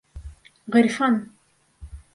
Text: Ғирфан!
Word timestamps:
Ғирфан! 0.77 1.21